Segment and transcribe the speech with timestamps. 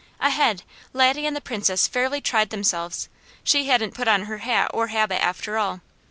[0.19, 0.63] Ahead,
[0.93, 3.07] Laddie and the Princess fairly tried themselves.
[3.43, 5.81] She hadn't put on her hat or habit after all.